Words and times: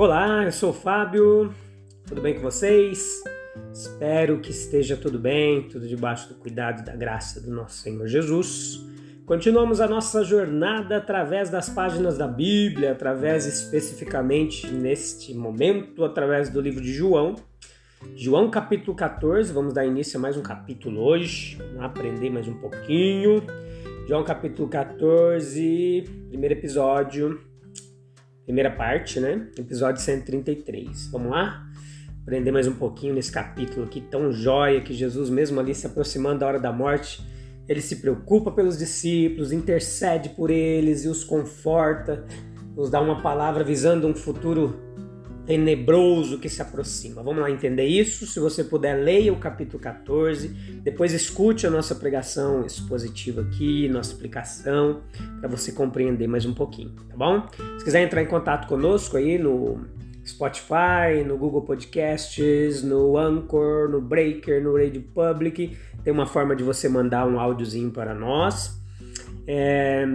Olá, 0.00 0.44
eu 0.44 0.50
sou 0.50 0.70
o 0.70 0.72
Fábio, 0.72 1.52
tudo 2.06 2.22
bem 2.22 2.32
com 2.32 2.40
vocês? 2.40 3.22
Espero 3.70 4.40
que 4.40 4.50
esteja 4.50 4.96
tudo 4.96 5.18
bem, 5.18 5.68
tudo 5.68 5.86
debaixo 5.86 6.26
do 6.30 6.36
cuidado 6.36 6.80
e 6.80 6.84
da 6.86 6.96
graça 6.96 7.38
do 7.38 7.50
nosso 7.50 7.82
Senhor 7.82 8.06
Jesus. 8.06 8.80
Continuamos 9.26 9.78
a 9.78 9.86
nossa 9.86 10.24
jornada 10.24 10.96
através 10.96 11.50
das 11.50 11.68
páginas 11.68 12.16
da 12.16 12.26
Bíblia, 12.26 12.92
através 12.92 13.44
especificamente 13.44 14.68
neste 14.68 15.34
momento, 15.34 16.02
através 16.02 16.48
do 16.48 16.62
livro 16.62 16.80
de 16.80 16.94
João. 16.94 17.34
João 18.16 18.50
capítulo 18.50 18.96
14, 18.96 19.52
vamos 19.52 19.74
dar 19.74 19.84
início 19.84 20.18
a 20.18 20.22
mais 20.22 20.34
um 20.34 20.42
capítulo 20.42 21.02
hoje, 21.02 21.56
vamos 21.56 21.82
aprender 21.82 22.30
mais 22.30 22.48
um 22.48 22.54
pouquinho. 22.54 23.42
João 24.08 24.24
capítulo 24.24 24.66
14, 24.66 26.04
primeiro 26.30 26.54
episódio, 26.54 27.49
primeira 28.50 28.70
parte, 28.72 29.20
né? 29.20 29.46
Episódio 29.56 30.02
133. 30.02 31.06
Vamos 31.12 31.30
lá? 31.30 31.64
Aprender 32.22 32.50
mais 32.50 32.66
um 32.66 32.74
pouquinho 32.74 33.14
nesse 33.14 33.30
capítulo 33.30 33.86
aqui 33.86 34.00
tão 34.00 34.32
jóia 34.32 34.80
que 34.80 34.92
Jesus, 34.92 35.30
mesmo 35.30 35.60
ali 35.60 35.72
se 35.72 35.86
aproximando 35.86 36.40
da 36.40 36.48
hora 36.48 36.58
da 36.58 36.72
morte, 36.72 37.24
ele 37.68 37.80
se 37.80 37.96
preocupa 37.96 38.50
pelos 38.50 38.76
discípulos, 38.76 39.52
intercede 39.52 40.30
por 40.30 40.50
eles 40.50 41.04
e 41.04 41.08
os 41.08 41.22
conforta, 41.22 42.24
nos 42.74 42.90
dá 42.90 43.00
uma 43.00 43.22
palavra 43.22 43.62
visando 43.62 44.08
um 44.08 44.14
futuro 44.16 44.80
tenebroso 45.50 46.38
que 46.38 46.48
se 46.48 46.62
aproxima. 46.62 47.24
Vamos 47.24 47.42
lá 47.42 47.50
entender 47.50 47.84
isso? 47.84 48.24
Se 48.24 48.38
você 48.38 48.62
puder, 48.62 48.94
leia 48.94 49.32
o 49.32 49.36
capítulo 49.36 49.82
14, 49.82 50.46
depois 50.84 51.12
escute 51.12 51.66
a 51.66 51.70
nossa 51.70 51.92
pregação 51.92 52.64
expositiva 52.64 53.40
aqui, 53.40 53.88
nossa 53.88 54.12
explicação, 54.12 55.02
para 55.40 55.48
você 55.48 55.72
compreender 55.72 56.28
mais 56.28 56.46
um 56.46 56.54
pouquinho, 56.54 56.92
tá 57.08 57.16
bom? 57.16 57.48
Se 57.78 57.84
quiser 57.84 58.00
entrar 58.04 58.22
em 58.22 58.26
contato 58.26 58.68
conosco 58.68 59.16
aí 59.16 59.38
no 59.38 59.80
Spotify, 60.24 61.24
no 61.26 61.36
Google 61.36 61.62
Podcasts, 61.62 62.84
no 62.84 63.18
Anchor, 63.18 63.88
no 63.88 64.00
Breaker, 64.00 64.62
no 64.62 64.76
Radio 64.76 65.02
Public, 65.02 65.76
tem 66.04 66.12
uma 66.12 66.26
forma 66.26 66.54
de 66.54 66.62
você 66.62 66.88
mandar 66.88 67.26
um 67.26 67.40
áudiozinho 67.40 67.90
para 67.90 68.14
nós. 68.14 68.80
É 69.48 70.06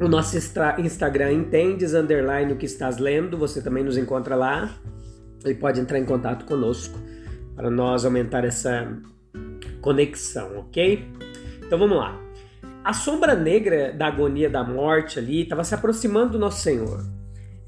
o 0.00 0.06
nosso 0.06 0.36
Instagram 0.36 1.32
entendes 1.32 1.92
underline 1.92 2.52
o 2.52 2.56
que 2.56 2.66
estás 2.66 2.98
lendo, 2.98 3.36
você 3.36 3.60
também 3.60 3.82
nos 3.82 3.96
encontra 3.96 4.36
lá 4.36 4.78
e 5.44 5.54
pode 5.54 5.80
entrar 5.80 5.98
em 5.98 6.04
contato 6.04 6.44
conosco 6.44 6.98
para 7.56 7.70
nós 7.70 8.04
aumentar 8.04 8.44
essa 8.44 8.96
conexão, 9.80 10.58
ok? 10.58 11.04
Então 11.66 11.78
vamos 11.78 11.98
lá. 11.98 12.16
A 12.84 12.92
sombra 12.92 13.34
negra 13.34 13.92
da 13.92 14.06
agonia 14.06 14.48
da 14.48 14.62
morte 14.62 15.18
ali 15.18 15.42
estava 15.42 15.64
se 15.64 15.74
aproximando 15.74 16.32
do 16.32 16.38
nosso 16.38 16.62
Senhor. 16.62 17.04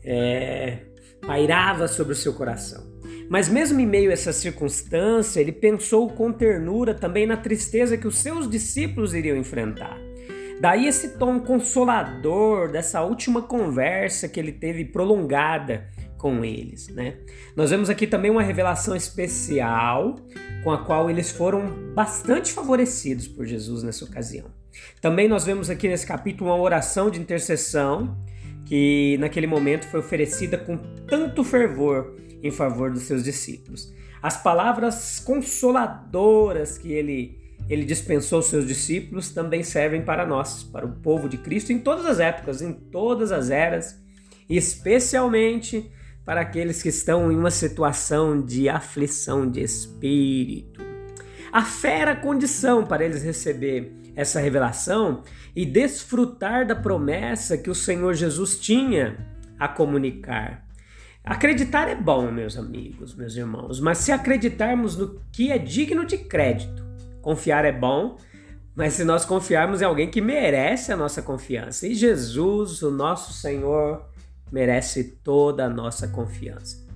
É, 0.05 0.79
pairava 1.27 1.89
sobre 1.89 2.13
o 2.13 2.17
seu 2.17 2.33
coração. 2.33 2.89
Mas 3.29 3.49
mesmo 3.49 3.81
em 3.81 3.87
meio 3.87 4.11
a 4.11 4.13
essa 4.13 4.33
circunstância, 4.33 5.41
ele 5.41 5.53
pensou 5.53 6.09
com 6.09 6.33
ternura 6.33 6.95
também 6.95 7.27
na 7.27 7.37
tristeza 7.37 7.97
que 7.97 8.07
os 8.07 8.19
seus 8.19 8.49
discípulos 8.49 9.15
iriam 9.15 9.37
enfrentar. 9.37 9.99
Daí 10.61 10.87
esse 10.87 11.17
tom 11.17 11.41
consolador 11.41 12.71
dessa 12.71 13.03
última 13.03 13.41
conversa 13.41 14.29
que 14.29 14.39
ele 14.39 14.53
teve 14.53 14.85
prolongada 14.85 15.89
com 16.19 16.45
eles, 16.45 16.89
né? 16.89 17.17
Nós 17.57 17.71
vemos 17.71 17.89
aqui 17.89 18.07
também 18.07 18.31
uma 18.31 18.43
revelação 18.43 18.95
especial 18.95 20.17
com 20.63 20.71
a 20.71 20.85
qual 20.85 21.09
eles 21.09 21.31
foram 21.31 21.95
bastante 21.95 22.53
favorecidos 22.53 23.27
por 23.27 23.47
Jesus 23.47 23.83
nessa 23.83 24.05
ocasião. 24.05 24.51
Também 25.01 25.27
nós 25.29 25.47
vemos 25.47 25.71
aqui 25.71 25.89
nesse 25.89 26.07
capítulo 26.07 26.51
uma 26.51 26.61
oração 26.61 27.11
de 27.11 27.19
intercessão 27.19 28.19
que 28.67 29.17
naquele 29.19 29.47
momento 29.47 29.87
foi 29.87 30.01
oferecida 30.01 30.59
com 30.59 30.77
tanto 31.09 31.43
fervor 31.43 32.17
em 32.43 32.51
favor 32.51 32.91
dos 32.91 33.05
seus 33.05 33.25
discípulos. 33.25 33.91
As 34.23 34.43
palavras 34.43 35.19
consoladoras 35.21 36.77
que 36.77 36.93
ele 36.93 37.40
ele 37.71 37.85
dispensou 37.85 38.43
seus 38.43 38.67
discípulos 38.67 39.31
também 39.31 39.63
servem 39.63 40.03
para 40.03 40.27
nós, 40.27 40.65
para 40.65 40.85
o 40.85 40.91
povo 40.91 41.29
de 41.29 41.39
Cristo, 41.39 41.73
em 41.73 41.79
todas 41.79 42.05
as 42.05 42.19
épocas, 42.19 42.61
em 42.61 42.73
todas 42.73 43.31
as 43.31 43.49
eras, 43.49 43.97
especialmente 44.49 45.89
para 46.25 46.41
aqueles 46.41 46.83
que 46.83 46.89
estão 46.89 47.31
em 47.31 47.37
uma 47.37 47.51
situação 47.53 48.45
de 48.45 48.69
aflição 48.69 49.49
de 49.49 49.63
espírito. 49.63 50.81
A 51.53 51.63
fé 51.63 52.01
era 52.01 52.11
a 52.11 52.17
condição 52.17 52.85
para 52.85 53.05
eles 53.05 53.23
receber 53.23 53.93
essa 54.17 54.41
revelação 54.41 55.23
e 55.55 55.65
desfrutar 55.65 56.67
da 56.67 56.75
promessa 56.75 57.57
que 57.57 57.71
o 57.71 57.75
Senhor 57.75 58.15
Jesus 58.15 58.59
tinha 58.59 59.17
a 59.57 59.69
comunicar. 59.69 60.67
Acreditar 61.23 61.87
é 61.87 61.95
bom, 61.95 62.33
meus 62.33 62.57
amigos, 62.57 63.15
meus 63.15 63.37
irmãos, 63.37 63.79
mas 63.79 63.99
se 63.99 64.11
acreditarmos 64.11 64.97
no 64.97 65.21
que 65.31 65.53
é 65.53 65.59
digno 65.59 66.05
de 66.05 66.19
crédito, 66.19 66.90
Confiar 67.23 67.65
é 67.65 67.73
bom, 67.73 68.17
mas 68.75 68.95
se 68.95 69.05
nós 69.05 69.25
confiarmos 69.25 69.83
em 69.83 69.85
alguém 69.85 70.11
que 70.11 70.21
merece 70.21 70.93
a 70.93 70.97
nossa 70.97 71.21
confiança, 71.21 71.87
e 71.87 71.95
Jesus, 71.95 72.83
o 72.83 72.91
nosso 72.91 73.33
Senhor, 73.33 74.07
merece 74.51 75.05
toda 75.23 75.67
a 75.67 75.69
nossa 75.69 76.09
confiança. 76.09 76.87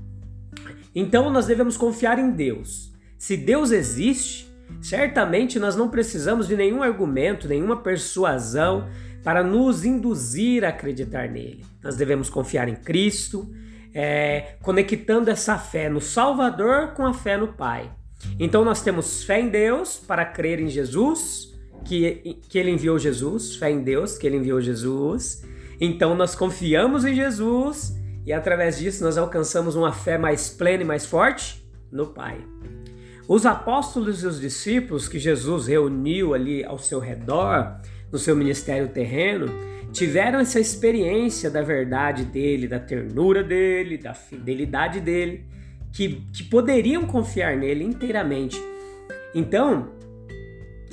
Então 0.94 1.30
nós 1.30 1.46
devemos 1.46 1.76
confiar 1.76 2.18
em 2.18 2.30
Deus. 2.30 2.92
Se 3.18 3.36
Deus 3.36 3.70
existe, 3.70 4.50
certamente 4.80 5.58
nós 5.58 5.76
não 5.76 5.88
precisamos 5.88 6.46
de 6.46 6.56
nenhum 6.56 6.82
argumento, 6.82 7.48
nenhuma 7.48 7.76
persuasão 7.76 8.88
para 9.22 9.42
nos 9.42 9.84
induzir 9.84 10.64
a 10.64 10.68
acreditar 10.68 11.28
nele. 11.28 11.64
Nós 11.82 11.96
devemos 11.96 12.28
confiar 12.28 12.68
em 12.68 12.76
Cristo, 12.76 13.50
é, 13.92 14.56
conectando 14.62 15.30
essa 15.30 15.58
fé 15.58 15.88
no 15.88 16.00
Salvador 16.00 16.88
com 16.94 17.06
a 17.06 17.14
fé 17.14 17.36
no 17.36 17.48
Pai. 17.48 17.90
Então 18.38 18.64
nós 18.64 18.82
temos 18.82 19.22
fé 19.24 19.40
em 19.40 19.48
Deus 19.48 19.96
para 19.96 20.24
crer 20.24 20.60
em 20.60 20.68
Jesus, 20.68 21.54
que, 21.84 22.38
que 22.48 22.58
ele 22.58 22.70
enviou 22.70 22.98
Jesus, 22.98 23.56
fé 23.56 23.70
em 23.70 23.82
Deus, 23.82 24.18
que 24.18 24.26
ele 24.26 24.36
enviou 24.36 24.60
Jesus. 24.60 25.44
Então 25.80 26.14
nós 26.14 26.34
confiamos 26.34 27.04
em 27.04 27.14
Jesus 27.14 27.94
e 28.26 28.32
através 28.32 28.78
disso 28.78 29.04
nós 29.04 29.18
alcançamos 29.18 29.76
uma 29.76 29.92
fé 29.92 30.16
mais 30.16 30.48
plena 30.48 30.82
e 30.82 30.86
mais 30.86 31.04
forte 31.04 31.64
no 31.92 32.06
Pai. 32.06 32.38
Os 33.28 33.46
apóstolos 33.46 34.22
e 34.22 34.26
os 34.26 34.40
discípulos 34.40 35.08
que 35.08 35.18
Jesus 35.18 35.66
reuniu 35.66 36.34
ali 36.34 36.64
ao 36.64 36.78
seu 36.78 36.98
redor, 36.98 37.80
no 38.12 38.18
seu 38.18 38.36
ministério 38.36 38.88
terreno, 38.88 39.46
tiveram 39.92 40.40
essa 40.40 40.60
experiência 40.60 41.50
da 41.50 41.62
verdade 41.62 42.24
dele, 42.24 42.66
da 42.66 42.78
ternura 42.78 43.42
dele, 43.42 43.96
da 43.96 44.12
fidelidade 44.12 45.00
dele 45.00 45.44
que, 45.94 46.26
que 46.32 46.42
poderiam 46.42 47.06
confiar 47.06 47.56
nele 47.56 47.84
inteiramente. 47.84 48.60
Então, 49.32 49.92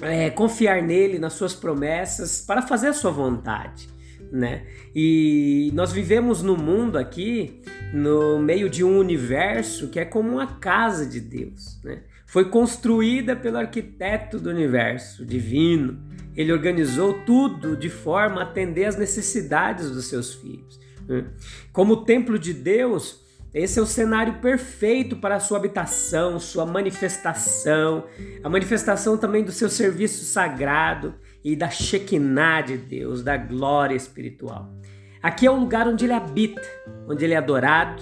é, 0.01 0.29
confiar 0.29 0.81
nele, 0.81 1.17
nas 1.17 1.33
suas 1.33 1.55
promessas, 1.55 2.41
para 2.41 2.61
fazer 2.61 2.89
a 2.89 2.93
sua 2.93 3.11
vontade. 3.11 3.89
Né? 4.31 4.65
E 4.95 5.71
nós 5.73 5.91
vivemos 5.91 6.41
no 6.41 6.55
mundo 6.55 6.97
aqui, 6.97 7.61
no 7.91 8.39
meio 8.39 8.69
de 8.69 8.83
um 8.83 8.97
universo 8.97 9.89
que 9.89 9.99
é 9.99 10.05
como 10.05 10.29
uma 10.29 10.47
casa 10.47 11.05
de 11.05 11.19
Deus. 11.19 11.81
Né? 11.83 12.03
Foi 12.27 12.45
construída 12.45 13.35
pelo 13.35 13.57
arquiteto 13.57 14.39
do 14.39 14.49
universo 14.49 15.25
divino. 15.25 15.99
Ele 16.35 16.53
organizou 16.53 17.13
tudo 17.25 17.75
de 17.75 17.89
forma 17.89 18.39
a 18.39 18.43
atender 18.43 18.85
às 18.85 18.97
necessidades 18.97 19.91
dos 19.91 20.05
seus 20.05 20.35
filhos. 20.35 20.79
Né? 21.07 21.25
Como 21.73 22.05
templo 22.05 22.39
de 22.39 22.53
Deus, 22.53 23.19
esse 23.53 23.79
é 23.79 23.81
o 23.81 23.85
cenário 23.85 24.35
perfeito 24.35 25.17
para 25.17 25.35
a 25.35 25.39
sua 25.39 25.57
habitação, 25.57 26.39
sua 26.39 26.65
manifestação, 26.65 28.05
a 28.41 28.47
manifestação 28.47 29.17
também 29.17 29.43
do 29.43 29.51
seu 29.51 29.69
serviço 29.69 30.23
sagrado 30.23 31.15
e 31.43 31.53
da 31.53 31.69
Shekinah 31.69 32.61
de 32.61 32.77
Deus, 32.77 33.21
da 33.21 33.35
glória 33.35 33.95
espiritual. 33.95 34.73
Aqui 35.21 35.45
é 35.45 35.51
o 35.51 35.59
lugar 35.59 35.85
onde 35.85 36.05
ele 36.05 36.13
habita, 36.13 36.61
onde 37.07 37.25
ele 37.25 37.33
é 37.33 37.37
adorado 37.37 38.01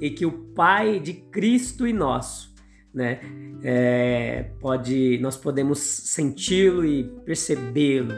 e 0.00 0.10
que 0.10 0.26
o 0.26 0.32
Pai 0.32 1.00
de 1.00 1.14
Cristo 1.14 1.86
e 1.86 1.92
nosso, 1.94 2.54
né, 2.92 3.20
é, 3.62 4.50
pode, 4.60 5.18
nós 5.22 5.36
podemos 5.36 5.78
senti-lo 5.78 6.84
e 6.84 7.04
percebê-lo. 7.24 8.12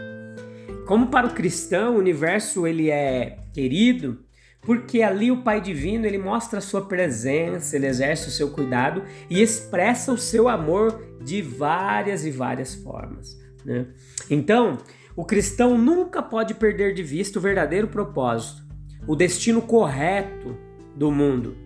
Como 0.87 1.07
para 1.07 1.29
o 1.29 1.31
cristão, 1.33 1.95
o 1.95 1.99
universo 1.99 2.67
ele 2.67 2.91
é 2.91 3.39
querido 3.53 4.19
porque 4.63 5.03
ali 5.03 5.31
o 5.31 5.43
Pai 5.43 5.61
Divino 5.61 6.07
ele 6.07 6.19
mostra 6.19 6.59
a 6.59 6.63
sua 6.63 6.87
presença, 6.87 7.75
ele 7.77 7.87
exerce 7.87 8.29
o 8.29 8.31
seu 8.31 8.51
cuidado 8.51 9.03
e 9.29 9.43
expressa 9.43 10.13
o 10.13 10.19
seu 10.19 10.49
amor 10.49 11.03
de 11.21 11.43
várias 11.43 12.25
e 12.25 12.31
várias 12.31 12.75
formas. 12.75 13.37
Né? 13.65 13.89
Então, 14.31 14.79
o 15.17 15.25
cristão 15.25 15.77
nunca 15.77 16.23
pode 16.23 16.55
perder 16.55 16.95
de 16.95 17.03
vista 17.03 17.39
o 17.39 17.43
verdadeiro 17.43 17.89
propósito, 17.89 18.63
o 19.07 19.17
destino 19.17 19.61
correto 19.61 20.57
do 20.97 21.11
mundo. 21.11 21.57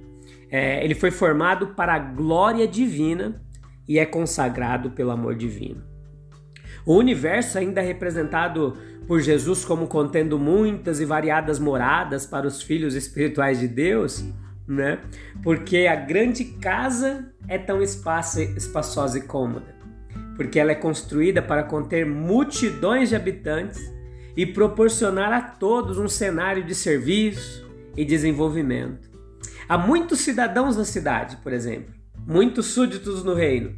É, 0.51 0.83
ele 0.83 0.95
foi 0.95 1.11
formado 1.11 1.69
para 1.69 1.95
a 1.95 1.99
glória 1.99 2.67
divina 2.67 3.43
e 3.87 3.99
é 3.99 4.07
consagrado 4.07 4.91
pelo 4.93 5.11
amor 5.11 5.35
divino. 5.35 5.85
O 6.87 6.95
universo 6.95 7.59
ainda 7.59 7.83
é 7.83 7.85
representado 7.85 8.77
por 9.07 9.21
Jesus 9.21 9.65
como 9.65 9.87
contendo 9.87 10.39
muitas 10.39 11.01
e 11.01 11.05
variadas 11.05 11.59
moradas 11.59 12.27
para 12.27 12.47
os 12.47 12.61
filhos 12.61 12.95
espirituais 12.95 13.61
de 13.61 13.69
Deus, 13.69 14.25
né? 14.67 15.01
Porque 15.43 15.87
a 15.87 15.95
grande 15.95 16.45
casa 16.45 17.33
é 17.47 17.57
tão 17.57 17.81
espaçosa 17.81 19.19
e 19.19 19.23
cômoda, 19.23 19.75
porque 20.37 20.59
ela 20.59 20.73
é 20.73 20.75
construída 20.75 21.41
para 21.41 21.63
conter 21.63 22.05
multidões 22.05 23.09
de 23.09 23.17
habitantes 23.17 23.81
e 24.37 24.45
proporcionar 24.45 25.33
a 25.33 25.41
todos 25.41 25.99
um 25.99 26.09
cenário 26.09 26.65
de 26.65 26.75
serviço 26.75 27.67
e 27.97 28.05
desenvolvimento. 28.05 29.09
Há 29.69 29.79
muitos 29.79 30.21
cidadãos 30.21 30.77
na 30.77 30.85
cidade, 30.85 31.37
por 31.39 31.53
exemplo, 31.53 31.95
muitos 32.27 32.67
súditos 32.67 33.25
no 33.25 33.35
reino, 33.35 33.75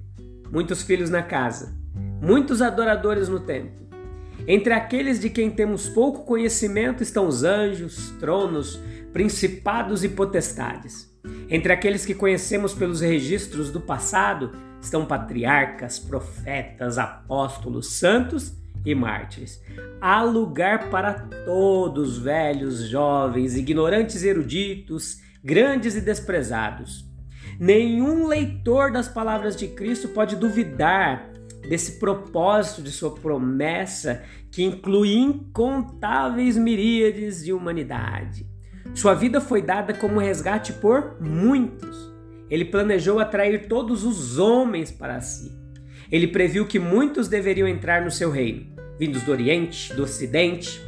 muitos 0.50 0.82
filhos 0.82 1.10
na 1.10 1.22
casa, 1.22 1.76
muitos 2.20 2.62
adoradores 2.62 3.28
no 3.28 3.40
templo. 3.40 3.87
Entre 4.50 4.72
aqueles 4.72 5.20
de 5.20 5.28
quem 5.28 5.50
temos 5.50 5.90
pouco 5.90 6.24
conhecimento 6.24 7.02
estão 7.02 7.28
os 7.28 7.44
anjos, 7.44 8.14
tronos, 8.18 8.80
principados 9.12 10.02
e 10.02 10.08
potestades. 10.08 11.14
Entre 11.50 11.70
aqueles 11.70 12.06
que 12.06 12.14
conhecemos 12.14 12.72
pelos 12.72 13.02
registros 13.02 13.70
do 13.70 13.78
passado 13.78 14.52
estão 14.80 15.04
patriarcas, 15.04 15.98
profetas, 15.98 16.96
apóstolos, 16.96 17.88
santos 17.98 18.54
e 18.86 18.94
mártires. 18.94 19.62
Há 20.00 20.22
lugar 20.22 20.88
para 20.88 21.12
todos, 21.44 22.16
velhos, 22.16 22.88
jovens, 22.88 23.54
ignorantes 23.54 24.22
eruditos, 24.22 25.20
grandes 25.44 25.94
e 25.94 26.00
desprezados. 26.00 27.04
Nenhum 27.60 28.26
leitor 28.26 28.92
das 28.92 29.08
palavras 29.08 29.54
de 29.54 29.68
Cristo 29.68 30.08
pode 30.08 30.36
duvidar 30.36 31.27
desse 31.66 31.98
propósito 31.98 32.82
de 32.82 32.90
sua 32.90 33.14
promessa 33.14 34.22
que 34.50 34.62
inclui 34.62 35.14
incontáveis 35.14 36.56
miríades 36.56 37.44
de 37.44 37.52
humanidade. 37.52 38.46
Sua 38.94 39.14
vida 39.14 39.40
foi 39.40 39.62
dada 39.62 39.92
como 39.92 40.18
resgate 40.18 40.72
por 40.74 41.20
muitos. 41.20 42.10
Ele 42.50 42.64
planejou 42.64 43.18
atrair 43.18 43.68
todos 43.68 44.04
os 44.04 44.38
homens 44.38 44.90
para 44.90 45.20
si. 45.20 45.52
Ele 46.10 46.26
previu 46.26 46.66
que 46.66 46.78
muitos 46.78 47.28
deveriam 47.28 47.68
entrar 47.68 48.02
no 48.02 48.10
seu 48.10 48.30
reino, 48.30 48.66
vindos 48.98 49.22
do 49.22 49.32
Oriente, 49.32 49.92
do 49.92 50.04
Ocidente. 50.04 50.80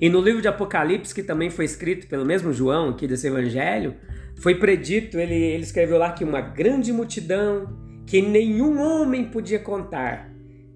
E 0.00 0.08
no 0.08 0.20
livro 0.20 0.42
de 0.42 0.48
Apocalipse, 0.48 1.14
que 1.14 1.22
também 1.22 1.50
foi 1.50 1.64
escrito 1.64 2.08
pelo 2.08 2.24
mesmo 2.24 2.52
João 2.52 2.90
aqui 2.90 3.06
desse 3.06 3.28
evangelho, 3.28 3.94
foi 4.40 4.56
predito, 4.56 5.18
ele, 5.18 5.34
ele 5.34 5.62
escreveu 5.62 5.98
lá 5.98 6.12
que 6.12 6.24
uma 6.24 6.40
grande 6.40 6.92
multidão 6.92 7.87
que 8.08 8.22
nenhum 8.22 8.80
homem 8.80 9.26
podia 9.26 9.58
contar, 9.58 10.32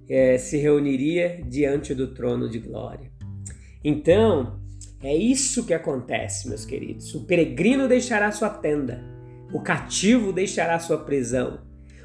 é, 0.07 0.37
se 0.37 0.59
reuniria 0.59 1.41
diante 1.49 1.95
do 1.95 2.13
trono 2.13 2.47
de 2.47 2.59
glória. 2.59 3.11
Então, 3.83 4.61
é 5.03 5.17
isso 5.17 5.65
que 5.65 5.73
acontece, 5.73 6.47
meus 6.47 6.67
queridos. 6.67 7.15
O 7.15 7.25
peregrino 7.25 7.89
deixará 7.89 8.31
sua 8.31 8.51
tenda, 8.51 9.03
o 9.51 9.61
cativo 9.61 10.31
deixará 10.31 10.79
sua 10.79 10.99
prisão, 10.99 11.61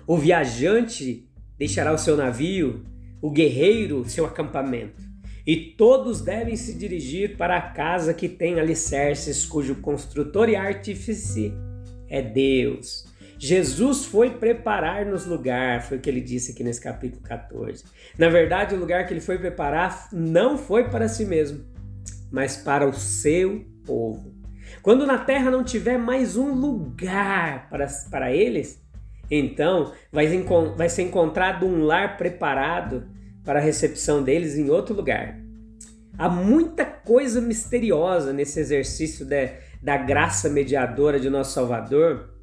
o 0.08 0.18
viajante 0.18 1.28
deixará 1.58 1.94
o 1.94 1.98
seu 1.98 2.16
navio, 2.16 2.86
o 3.22 3.30
guerreiro 3.30 4.08
seu 4.08 4.26
acampamento. 4.26 5.04
E 5.46 5.58
todos 5.58 6.22
devem 6.22 6.56
se 6.56 6.74
dirigir 6.74 7.36
para 7.36 7.58
a 7.58 7.62
casa 7.62 8.14
que 8.14 8.30
tem 8.30 8.62
alicerces, 8.62 9.46
cujo 9.46 9.76
construtor 9.76 10.48
e 10.48 10.56
artífice 10.56 11.54
é 12.08 12.22
Deus. 12.22 13.06
Jesus 13.40 14.06
foi 14.06 14.32
preparar-nos 14.32 15.26
lugar, 15.26 15.84
foi 15.84 15.98
o 15.98 16.00
que 16.00 16.10
ele 16.10 16.22
disse 16.22 16.52
aqui 16.52 16.64
nesse 16.64 16.82
capítulo 16.82 17.22
14. 17.22 17.84
Na 18.18 18.30
verdade, 18.30 18.74
o 18.74 18.80
lugar 18.80 19.06
que 19.06 19.14
ele 19.14 19.22
foi 19.22 19.38
preparar 19.38 20.10
não 20.12 20.58
foi 20.58 20.90
para 20.90 21.08
si 21.08 21.26
mesmo, 21.26 21.64
mas 22.32 22.58
para 22.58 22.88
o 22.88 22.94
seu 22.94 23.64
povo. 23.86 24.36
Quando 24.82 25.06
na 25.06 25.20
terra 25.20 25.52
não 25.52 25.64
tiver 25.64 25.98
mais 25.98 26.36
um 26.36 26.52
lugar 26.54 27.70
para, 27.70 27.88
para 28.10 28.32
eles, 28.32 28.82
então 29.30 29.94
vai, 30.12 30.28
vai 30.76 30.90
ser 30.90 31.04
encontrado 31.04 31.66
um 31.66 31.84
lar 31.84 32.18
preparado 32.18 33.08
para 33.44 33.60
a 33.60 33.62
recepção 33.62 34.24
deles 34.24 34.58
em 34.58 34.70
outro 34.70 34.96
lugar. 34.96 35.40
Há 36.18 36.28
muita 36.28 36.84
coisa 36.84 37.40
misteriosa 37.40 38.34
nesse 38.34 38.60
exercício 38.60 39.26
de, 39.26 39.52
da 39.82 39.96
graça 39.98 40.50
mediadora 40.50 41.20
de 41.20 41.30
nosso 41.30 41.54
Salvador 41.54 42.34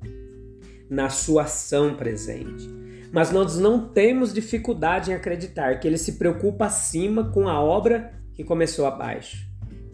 na 0.89 1.09
sua 1.09 1.43
ação 1.43 1.95
presente. 1.95 2.69
Mas 3.13 3.31
nós 3.31 3.59
não 3.59 3.89
temos 3.89 4.33
dificuldade 4.33 5.11
em 5.11 5.15
acreditar 5.15 5.79
que 5.79 5.87
ele 5.87 5.99
se 5.99 6.13
preocupa 6.13 6.67
acima 6.67 7.31
com 7.31 7.49
a 7.49 7.61
obra 7.61 8.13
que 8.35 8.43
começou 8.43 8.87
abaixo. 8.87 9.47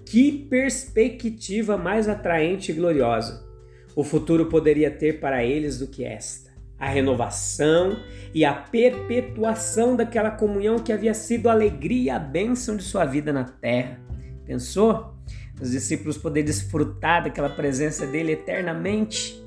Que 0.07 0.33
perspectiva 0.33 1.77
mais 1.77 2.09
atraente 2.09 2.73
e 2.73 2.75
gloriosa 2.75 3.49
o 3.95 4.05
futuro 4.05 4.47
poderia 4.47 4.91
ter 4.91 5.21
para 5.21 5.45
eles 5.45 5.79
do 5.79 5.87
que 5.87 6.05
esta? 6.05 6.51
A 6.79 6.89
renovação 6.89 7.99
e 8.33 8.45
a 8.45 8.55
perpetuação 8.55 9.95
daquela 9.95 10.31
comunhão 10.31 10.79
que 10.79 10.93
havia 10.93 11.13
sido 11.13 11.49
a 11.49 11.53
alegria 11.53 12.03
e 12.03 12.11
a 12.11 12.19
bênção 12.19 12.77
de 12.77 12.83
sua 12.83 13.05
vida 13.05 13.33
na 13.33 13.45
terra. 13.45 14.01
Pensou? 14.47 15.15
Os 15.61 15.73
discípulos 15.73 16.17
poderem 16.17 16.47
desfrutar 16.47 17.25
daquela 17.25 17.51
presença 17.51 18.07
dele 18.07 18.33
eternamente 18.33 19.45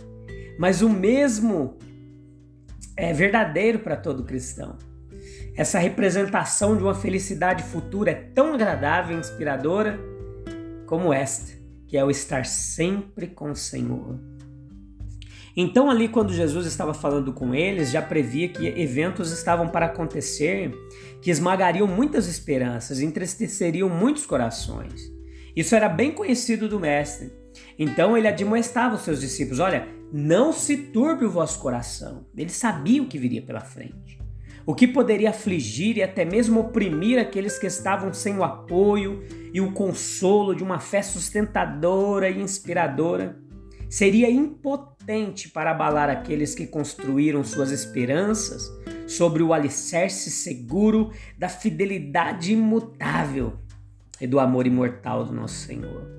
mas 0.57 0.81
o 0.81 0.89
mesmo 0.89 1.77
é 2.95 3.11
verdadeiro 3.13 3.79
para 3.79 3.95
todo 3.95 4.23
cristão. 4.23 4.77
Essa 5.55 5.77
representação 5.77 6.75
de 6.75 6.83
uma 6.83 6.95
felicidade 6.95 7.63
futura 7.63 8.11
é 8.11 8.15
tão 8.15 8.53
agradável 8.53 9.15
e 9.15 9.19
inspiradora 9.19 9.99
como 10.85 11.13
esta, 11.13 11.53
que 11.87 11.97
é 11.97 12.03
o 12.03 12.09
estar 12.09 12.45
sempre 12.45 13.27
com 13.27 13.51
o 13.51 13.55
Senhor. 13.55 14.19
Então, 15.55 15.89
ali, 15.89 16.07
quando 16.07 16.33
Jesus 16.33 16.65
estava 16.65 16.95
falando 16.95 17.31
com 17.31 17.53
eles, 17.53 17.91
já 17.91 18.01
previa 18.01 18.49
que 18.49 18.65
eventos 18.65 19.31
estavam 19.31 19.67
para 19.67 19.85
acontecer 19.85 20.73
que 21.21 21.29
esmagariam 21.29 21.85
muitas 21.85 22.27
esperanças, 22.27 22.99
entristeceriam 22.99 23.87
muitos 23.87 24.25
corações. 24.25 25.11
Isso 25.55 25.75
era 25.75 25.87
bem 25.87 26.11
conhecido 26.11 26.67
do 26.67 26.79
Mestre. 26.79 27.31
Então, 27.77 28.17
ele 28.17 28.27
admoestava 28.27 28.95
os 28.95 29.01
seus 29.01 29.21
discípulos: 29.21 29.59
olha, 29.59 29.87
não 30.15 30.53
se 30.53 30.77
turbe 30.77 31.25
o 31.25 31.31
vosso 31.31 31.59
coração. 31.59 32.27
Ele 32.37 32.51
sabia 32.51 33.01
o 33.01 33.07
que 33.07 33.17
viria 33.17 33.41
pela 33.41 33.61
frente. 33.61 34.21
O 34.63 34.75
que 34.75 34.87
poderia 34.87 35.31
afligir 35.31 35.97
e 35.97 36.03
até 36.03 36.23
mesmo 36.23 36.59
oprimir 36.59 37.19
aqueles 37.19 37.57
que 37.57 37.65
estavam 37.65 38.13
sem 38.13 38.37
o 38.37 38.43
apoio 38.43 39.23
e 39.51 39.59
o 39.59 39.71
consolo 39.71 40.53
de 40.53 40.63
uma 40.63 40.79
fé 40.79 41.01
sustentadora 41.01 42.29
e 42.29 42.39
inspiradora 42.39 43.39
seria 43.89 44.29
impotente 44.29 45.49
para 45.49 45.71
abalar 45.71 46.11
aqueles 46.11 46.53
que 46.53 46.67
construíram 46.67 47.43
suas 47.43 47.71
esperanças 47.71 48.71
sobre 49.07 49.41
o 49.41 49.51
alicerce 49.51 50.29
seguro 50.29 51.11
da 51.37 51.49
fidelidade 51.49 52.53
imutável 52.53 53.53
e 54.21 54.27
do 54.27 54.39
amor 54.39 54.67
imortal 54.67 55.25
do 55.25 55.33
nosso 55.33 55.55
Senhor. 55.55 56.15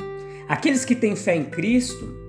Aqueles 0.48 0.84
que 0.84 0.96
têm 0.96 1.16
fé 1.16 1.36
em 1.36 1.44
Cristo 1.44 2.23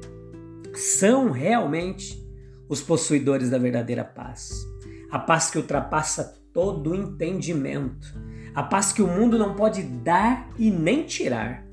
são 0.80 1.32
realmente 1.32 2.24
os 2.68 2.82
possuidores 2.82 3.50
da 3.50 3.58
verdadeira 3.58 4.04
paz. 4.04 4.66
A 5.12 5.20
paz 5.20 5.50
que 5.50 5.58
ultrapassa 5.58 6.40
todo 6.54 6.92
o 6.92 6.96
entendimento. 6.96 8.08
A 8.54 8.64
paz 8.64 8.92
que 8.92 9.02
o 9.02 9.08
mundo 9.08 9.38
não 9.38 9.56
pode 9.56 9.84
dar 9.84 10.50
e 10.58 10.72
nem 10.72 11.04
tirar. 11.04 11.66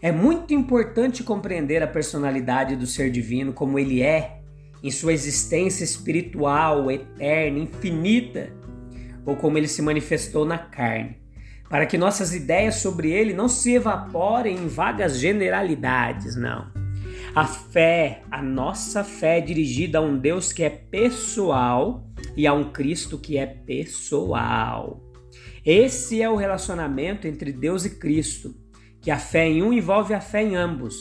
É 0.00 0.12
muito 0.12 0.54
importante 0.54 1.24
compreender 1.24 1.82
a 1.82 1.86
personalidade 1.86 2.76
do 2.76 2.86
ser 2.86 3.10
divino 3.10 3.52
como 3.52 3.78
ele 3.78 4.02
é, 4.02 4.40
em 4.82 4.90
sua 4.90 5.12
existência 5.12 5.82
espiritual, 5.82 6.90
eterna, 6.90 7.58
infinita, 7.58 8.52
ou 9.26 9.36
como 9.36 9.58
ele 9.58 9.68
se 9.68 9.82
manifestou 9.82 10.44
na 10.44 10.56
carne, 10.56 11.16
para 11.68 11.84
que 11.84 11.98
nossas 11.98 12.34
ideias 12.34 12.76
sobre 12.76 13.10
ele 13.10 13.34
não 13.34 13.48
se 13.48 13.74
evaporem 13.74 14.56
em 14.56 14.68
vagas 14.68 15.18
generalidades, 15.18 16.36
não. 16.36 16.87
A 17.34 17.44
fé, 17.44 18.22
a 18.30 18.42
nossa 18.42 19.04
fé 19.04 19.38
é 19.38 19.40
dirigida 19.40 19.98
a 19.98 20.00
um 20.00 20.18
Deus 20.18 20.52
que 20.52 20.62
é 20.62 20.70
pessoal 20.70 22.06
e 22.36 22.46
a 22.46 22.52
um 22.52 22.72
Cristo 22.72 23.18
que 23.18 23.36
é 23.36 23.46
pessoal. 23.46 25.02
Esse 25.64 26.22
é 26.22 26.28
o 26.28 26.36
relacionamento 26.36 27.26
entre 27.26 27.52
Deus 27.52 27.84
e 27.84 27.98
Cristo, 27.98 28.54
que 29.00 29.10
a 29.10 29.18
fé 29.18 29.46
em 29.46 29.62
um 29.62 29.72
envolve 29.72 30.14
a 30.14 30.20
fé 30.20 30.42
em 30.42 30.56
ambos. 30.56 30.96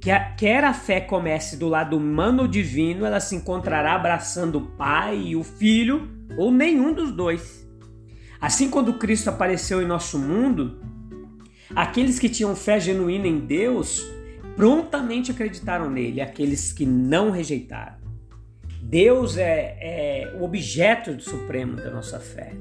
Que 0.00 0.10
a, 0.10 0.34
quer 0.34 0.64
a 0.64 0.74
fé 0.74 1.00
comece 1.00 1.56
do 1.56 1.68
lado 1.68 1.96
humano 1.96 2.42
ou 2.42 2.48
divino, 2.48 3.06
ela 3.06 3.20
se 3.20 3.36
encontrará 3.36 3.94
abraçando 3.94 4.58
o 4.58 4.66
Pai 4.76 5.18
e 5.18 5.36
o 5.36 5.42
Filho, 5.42 6.08
ou 6.36 6.50
nenhum 6.50 6.92
dos 6.92 7.12
dois. 7.12 7.66
Assim, 8.40 8.68
quando 8.68 8.98
Cristo 8.98 9.30
apareceu 9.30 9.80
em 9.80 9.86
nosso 9.86 10.18
mundo, 10.18 10.82
aqueles 11.74 12.18
que 12.18 12.28
tinham 12.28 12.54
fé 12.54 12.78
genuína 12.78 13.26
em 13.26 13.38
Deus 13.38 14.13
prontamente 14.56 15.30
acreditaram 15.30 15.90
nele, 15.90 16.20
aqueles 16.20 16.72
que 16.72 16.86
não 16.86 17.30
rejeitaram. 17.30 17.98
Deus 18.82 19.36
é, 19.36 19.76
é 19.80 20.36
o 20.38 20.44
objeto 20.44 21.20
supremo 21.20 21.76
da 21.76 21.90
nossa 21.90 22.20
fé. 22.20 22.52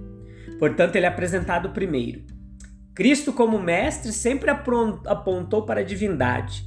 Portanto, 0.57 0.95
ele 0.95 1.05
é 1.05 1.09
apresentado 1.09 1.69
primeiro. 1.69 2.23
Cristo, 2.95 3.33
como 3.33 3.59
mestre, 3.59 4.11
sempre 4.11 4.49
apontou 4.49 5.65
para 5.65 5.81
a 5.81 5.83
divindade, 5.83 6.63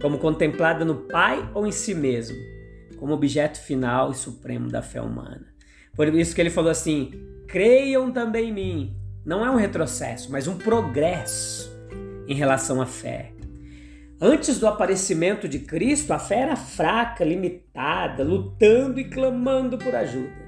como 0.00 0.18
contemplada 0.18 0.84
no 0.84 0.94
Pai 0.94 1.48
ou 1.52 1.66
em 1.66 1.72
si 1.72 1.94
mesmo, 1.94 2.36
como 2.96 3.12
objeto 3.12 3.60
final 3.60 4.10
e 4.10 4.14
supremo 4.14 4.68
da 4.68 4.82
fé 4.82 5.00
humana. 5.00 5.46
Por 5.94 6.08
isso 6.14 6.34
que 6.34 6.40
ele 6.40 6.50
falou 6.50 6.70
assim: 6.70 7.12
creiam 7.46 8.10
também 8.10 8.48
em 8.48 8.52
mim. 8.52 8.96
Não 9.24 9.44
é 9.44 9.50
um 9.50 9.56
retrocesso, 9.56 10.30
mas 10.30 10.46
um 10.46 10.56
progresso 10.56 11.70
em 12.26 12.34
relação 12.34 12.80
à 12.80 12.86
fé. 12.86 13.33
Antes 14.20 14.58
do 14.58 14.66
aparecimento 14.66 15.48
de 15.48 15.58
Cristo, 15.58 16.12
a 16.12 16.18
fé 16.18 16.40
era 16.40 16.56
fraca, 16.56 17.24
limitada, 17.24 18.22
lutando 18.22 19.00
e 19.00 19.04
clamando 19.04 19.76
por 19.76 19.94
ajuda. 19.94 20.44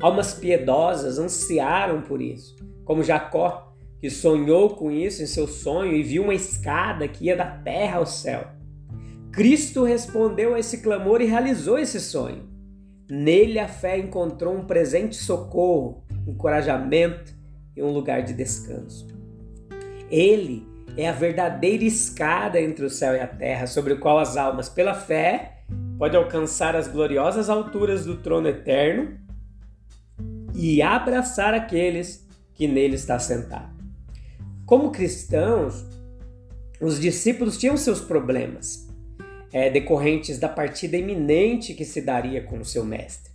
Almas 0.00 0.34
piedosas 0.34 1.18
ansiaram 1.18 2.02
por 2.02 2.20
isso, 2.20 2.56
como 2.84 3.04
Jacó, 3.04 3.72
que 4.00 4.10
sonhou 4.10 4.70
com 4.70 4.90
isso 4.90 5.22
em 5.22 5.26
seu 5.26 5.46
sonho 5.46 5.92
e 5.92 6.02
viu 6.02 6.24
uma 6.24 6.34
escada 6.34 7.06
que 7.06 7.26
ia 7.26 7.36
da 7.36 7.46
terra 7.46 7.98
ao 7.98 8.06
céu. 8.06 8.48
Cristo 9.30 9.84
respondeu 9.84 10.54
a 10.54 10.58
esse 10.58 10.82
clamor 10.82 11.20
e 11.20 11.26
realizou 11.26 11.78
esse 11.78 12.00
sonho. 12.00 12.50
Nele 13.08 13.60
a 13.60 13.68
fé 13.68 13.96
encontrou 13.96 14.56
um 14.56 14.66
presente 14.66 15.14
socorro, 15.14 16.02
encorajamento 16.26 17.32
e 17.76 17.82
um 17.82 17.92
lugar 17.92 18.22
de 18.22 18.34
descanso. 18.34 19.06
Ele 20.10 20.66
é 20.96 21.08
a 21.08 21.12
verdadeira 21.12 21.84
escada 21.84 22.60
entre 22.60 22.84
o 22.84 22.90
céu 22.90 23.14
e 23.14 23.20
a 23.20 23.26
terra, 23.26 23.66
sobre 23.66 23.94
o 23.94 23.98
qual 23.98 24.18
as 24.18 24.36
almas, 24.36 24.68
pela 24.68 24.94
fé, 24.94 25.62
podem 25.98 26.18
alcançar 26.18 26.76
as 26.76 26.88
gloriosas 26.88 27.48
alturas 27.48 28.04
do 28.04 28.16
trono 28.16 28.48
eterno 28.48 29.18
e 30.54 30.82
abraçar 30.82 31.54
aqueles 31.54 32.28
que 32.54 32.68
nele 32.68 32.96
está 32.96 33.18
sentado. 33.18 33.72
Como 34.66 34.90
cristãos, 34.90 35.86
os 36.80 37.00
discípulos 37.00 37.56
tinham 37.56 37.76
seus 37.76 38.00
problemas, 38.00 38.88
é, 39.52 39.70
decorrentes 39.70 40.38
da 40.38 40.48
partida 40.48 40.96
iminente 40.96 41.74
que 41.74 41.84
se 41.84 42.02
daria 42.02 42.42
com 42.42 42.58
o 42.58 42.64
seu 42.64 42.84
mestre. 42.84 43.32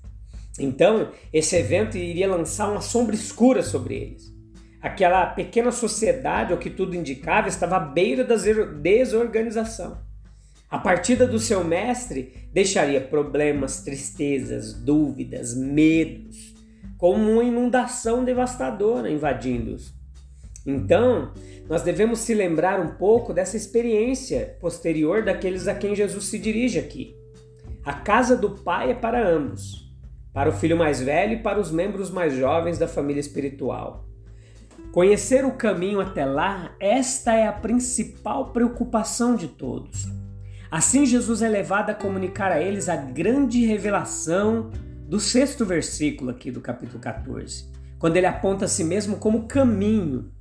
Então, 0.59 1.11
esse 1.31 1.55
evento 1.55 1.97
iria 1.97 2.27
lançar 2.27 2.71
uma 2.71 2.81
sombra 2.81 3.15
escura 3.15 3.61
sobre 3.61 3.95
eles. 3.95 4.36
Aquela 4.81 5.25
pequena 5.25 5.71
sociedade, 5.71 6.53
ao 6.53 6.59
que 6.59 6.69
tudo 6.69 6.95
indicava, 6.95 7.47
estava 7.47 7.77
à 7.77 7.79
beira 7.79 8.23
da 8.23 8.35
desorganização. 8.35 10.05
A 10.69 10.77
partida 10.77 11.25
do 11.25 11.39
seu 11.39 11.63
mestre 11.63 12.49
deixaria 12.51 12.99
problemas, 12.99 13.81
tristezas, 13.81 14.73
dúvidas, 14.73 15.55
medos, 15.55 16.53
como 16.97 17.31
uma 17.31 17.43
inundação 17.43 18.25
devastadora 18.25 19.09
invadindo-os. 19.09 19.95
Então, 20.65 21.31
nós 21.69 21.81
devemos 21.81 22.19
se 22.19 22.33
lembrar 22.33 22.81
um 22.81 22.95
pouco 22.95 23.33
dessa 23.33 23.55
experiência 23.55 24.57
posterior 24.59 25.23
daqueles 25.23 25.67
a 25.67 25.73
quem 25.73 25.95
Jesus 25.95 26.25
se 26.25 26.37
dirige 26.37 26.77
aqui. 26.77 27.15
A 27.85 27.93
casa 27.93 28.35
do 28.35 28.49
Pai 28.49 28.91
é 28.91 28.93
para 28.93 29.25
ambos, 29.25 29.89
para 30.33 30.49
o 30.49 30.53
filho 30.53 30.75
mais 30.75 31.01
velho 31.01 31.33
e 31.33 31.41
para 31.41 31.59
os 31.59 31.71
membros 31.71 32.11
mais 32.11 32.33
jovens 32.33 32.77
da 32.77 32.87
família 32.87 33.21
espiritual. 33.21 34.06
Conhecer 34.91 35.45
o 35.45 35.51
caminho 35.51 35.99
até 35.99 36.25
lá, 36.25 36.75
esta 36.79 37.33
é 37.33 37.47
a 37.47 37.53
principal 37.53 38.51
preocupação 38.51 39.35
de 39.35 39.47
todos. 39.47 40.07
Assim, 40.71 41.05
Jesus 41.05 41.41
é 41.41 41.47
levado 41.47 41.91
a 41.91 41.93
comunicar 41.93 42.51
a 42.51 42.61
eles 42.61 42.89
a 42.89 42.95
grande 42.95 43.65
revelação 43.65 44.71
do 45.07 45.19
sexto 45.19 45.65
versículo 45.65 46.31
aqui 46.31 46.51
do 46.51 46.59
capítulo 46.59 46.99
14, 46.99 47.65
quando 47.99 48.17
ele 48.17 48.25
aponta 48.25 48.65
a 48.65 48.67
si 48.67 48.83
mesmo 48.83 49.17
como 49.17 49.47
caminho. 49.47 50.31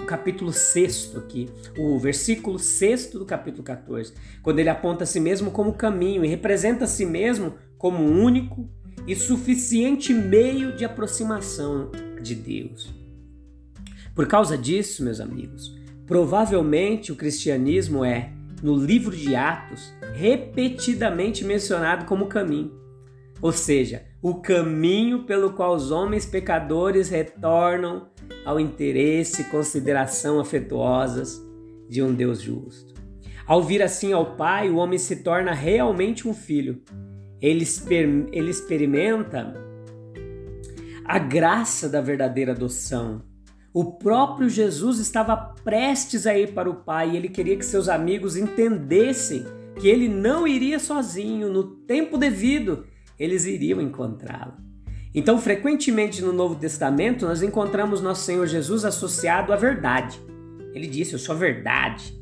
O 0.00 0.06
capítulo 0.06 0.52
sexto 0.52 1.18
aqui, 1.18 1.48
o 1.78 1.98
versículo 1.98 2.58
sexto 2.58 3.18
do 3.18 3.26
capítulo 3.26 3.62
14, 3.62 4.12
quando 4.42 4.58
ele 4.58 4.70
aponta 4.70 5.04
a 5.04 5.06
si 5.06 5.20
mesmo 5.20 5.50
como 5.50 5.74
caminho 5.74 6.24
e 6.24 6.28
representa 6.28 6.84
a 6.84 6.88
si 6.88 7.04
mesmo 7.04 7.54
como 7.76 8.02
único 8.02 8.68
e 9.06 9.14
suficiente 9.14 10.12
meio 10.14 10.74
de 10.74 10.84
aproximação 10.84 11.90
de 12.22 12.34
Deus. 12.34 12.99
Por 14.14 14.26
causa 14.26 14.56
disso, 14.56 15.04
meus 15.04 15.20
amigos, 15.20 15.76
provavelmente 16.06 17.12
o 17.12 17.16
cristianismo 17.16 18.04
é, 18.04 18.32
no 18.62 18.76
livro 18.76 19.16
de 19.16 19.34
Atos, 19.34 19.92
repetidamente 20.14 21.44
mencionado 21.44 22.04
como 22.04 22.26
caminho. 22.26 22.72
Ou 23.40 23.52
seja, 23.52 24.02
o 24.20 24.34
caminho 24.34 25.24
pelo 25.24 25.52
qual 25.52 25.74
os 25.74 25.90
homens 25.90 26.26
pecadores 26.26 27.08
retornam 27.08 28.08
ao 28.44 28.60
interesse 28.60 29.42
e 29.42 29.44
consideração 29.46 30.38
afetuosas 30.38 31.40
de 31.88 32.02
um 32.02 32.12
Deus 32.12 32.40
justo. 32.40 32.94
Ao 33.46 33.62
vir 33.62 33.82
assim 33.82 34.12
ao 34.12 34.36
Pai, 34.36 34.68
o 34.68 34.76
homem 34.76 34.98
se 34.98 35.16
torna 35.16 35.52
realmente 35.52 36.28
um 36.28 36.34
filho. 36.34 36.82
Ele, 37.40 37.62
exper 37.62 38.28
ele 38.30 38.50
experimenta 38.50 39.54
a 41.04 41.18
graça 41.18 41.88
da 41.88 42.00
verdadeira 42.00 42.52
adoção, 42.52 43.22
o 43.72 43.92
próprio 43.92 44.48
Jesus 44.48 44.98
estava 44.98 45.36
prestes 45.36 46.26
a 46.26 46.36
ir 46.36 46.52
para 46.52 46.68
o 46.68 46.74
Pai 46.74 47.10
e 47.10 47.16
ele 47.16 47.28
queria 47.28 47.56
que 47.56 47.64
seus 47.64 47.88
amigos 47.88 48.36
entendessem 48.36 49.44
que 49.78 49.86
ele 49.86 50.08
não 50.08 50.46
iria 50.46 50.78
sozinho, 50.80 51.52
no 51.52 51.62
tempo 51.62 52.18
devido, 52.18 52.84
eles 53.18 53.44
iriam 53.44 53.80
encontrá-lo. 53.80 54.54
Então, 55.14 55.38
frequentemente 55.38 56.20
no 56.20 56.32
Novo 56.32 56.56
Testamento, 56.56 57.26
nós 57.26 57.42
encontramos 57.42 58.00
nosso 58.00 58.24
Senhor 58.24 58.46
Jesus 58.46 58.84
associado 58.84 59.52
à 59.52 59.56
verdade. 59.56 60.20
Ele 60.74 60.86
disse: 60.86 61.12
Eu 61.12 61.18
sou 61.18 61.34
a 61.34 61.38
verdade. 61.38 62.14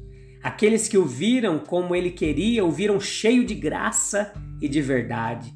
Aqueles 0.42 0.86
que 0.86 0.96
o 0.96 1.04
viram 1.04 1.58
como 1.58 1.94
ele 1.94 2.10
queria, 2.10 2.64
o 2.64 2.70
viram 2.70 3.00
cheio 3.00 3.44
de 3.44 3.54
graça 3.54 4.32
e 4.60 4.68
de 4.68 4.80
verdade. 4.80 5.52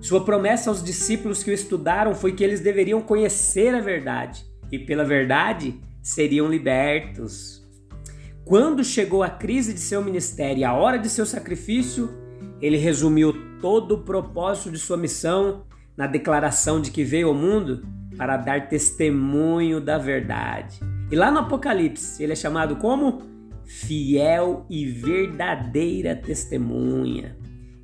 Sua 0.00 0.24
promessa 0.24 0.70
aos 0.70 0.82
discípulos 0.82 1.42
que 1.42 1.50
o 1.50 1.54
estudaram 1.54 2.14
foi 2.14 2.32
que 2.32 2.42
eles 2.42 2.60
deveriam 2.60 3.00
conhecer 3.00 3.74
a 3.74 3.80
verdade 3.80 4.44
e 4.74 4.78
pela 4.78 5.04
verdade 5.04 5.80
seriam 6.02 6.48
libertos. 6.48 7.62
Quando 8.44 8.84
chegou 8.84 9.22
a 9.22 9.30
crise 9.30 9.72
de 9.72 9.80
seu 9.80 10.02
ministério 10.02 10.60
e 10.60 10.64
a 10.64 10.74
hora 10.74 10.98
de 10.98 11.08
seu 11.08 11.24
sacrifício, 11.24 12.10
ele 12.60 12.76
resumiu 12.76 13.32
todo 13.60 13.94
o 13.94 14.02
propósito 14.02 14.70
de 14.70 14.78
sua 14.78 14.96
missão 14.96 15.64
na 15.96 16.06
declaração 16.06 16.80
de 16.80 16.90
que 16.90 17.04
veio 17.04 17.28
ao 17.28 17.34
mundo 17.34 17.86
para 18.16 18.36
dar 18.36 18.68
testemunho 18.68 19.80
da 19.80 19.96
verdade. 19.96 20.80
E 21.10 21.16
lá 21.16 21.30
no 21.30 21.38
Apocalipse, 21.38 22.22
ele 22.22 22.32
é 22.32 22.36
chamado 22.36 22.76
como 22.76 23.22
fiel 23.64 24.66
e 24.68 24.86
verdadeira 24.86 26.14
testemunha. 26.14 27.36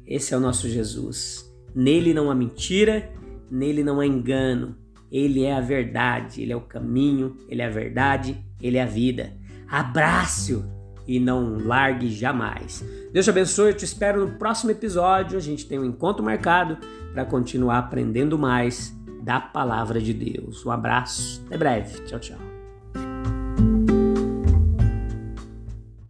Esse 0.06 0.34
é 0.34 0.36
o 0.36 0.40
nosso 0.40 0.68
Jesus. 0.68 1.50
Nele 1.74 2.12
não 2.12 2.30
há 2.30 2.34
mentira, 2.34 3.10
nele 3.50 3.82
não 3.82 4.00
há 4.00 4.06
engano. 4.06 4.76
Ele 5.10 5.44
é 5.44 5.54
a 5.54 5.60
verdade, 5.60 6.42
ele 6.42 6.52
é 6.52 6.56
o 6.56 6.60
caminho, 6.60 7.36
ele 7.48 7.62
é 7.62 7.66
a 7.66 7.70
verdade, 7.70 8.36
ele 8.60 8.76
é 8.76 8.82
a 8.82 8.86
vida. 8.86 9.32
Abrace-o 9.68 10.64
e 11.06 11.18
não 11.18 11.58
largue 11.58 12.08
jamais. 12.08 12.84
Deus 13.12 13.24
te 13.24 13.30
abençoe, 13.30 13.70
eu 13.70 13.76
te 13.76 13.84
espero 13.84 14.24
no 14.24 14.38
próximo 14.38 14.70
episódio. 14.70 15.36
A 15.36 15.40
gente 15.40 15.66
tem 15.66 15.78
um 15.78 15.84
encontro 15.84 16.24
marcado 16.24 16.78
para 17.12 17.24
continuar 17.24 17.78
aprendendo 17.78 18.38
mais 18.38 18.94
da 19.22 19.40
palavra 19.40 20.00
de 20.00 20.14
Deus. 20.14 20.64
Um 20.64 20.70
abraço, 20.70 21.42
até 21.46 21.58
breve. 21.58 22.04
Tchau, 22.04 22.18
tchau. 22.20 22.49